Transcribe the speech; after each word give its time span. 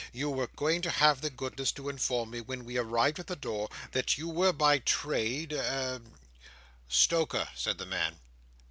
You 0.11 0.31
were 0.31 0.47
going 0.47 0.81
to 0.81 0.89
have 0.89 1.21
the 1.21 1.29
goodness 1.29 1.71
to 1.73 1.87
inform 1.87 2.31
me, 2.31 2.41
when 2.41 2.65
we 2.65 2.75
arrived 2.75 3.19
at 3.19 3.27
the 3.27 3.35
door 3.35 3.69
that 3.91 4.17
you 4.17 4.27
were 4.29 4.51
by 4.51 4.79
trade 4.79 5.53
a—" 5.53 6.01
"Stoker," 6.89 7.49
said 7.53 7.77
the 7.77 7.85
man. 7.85 8.17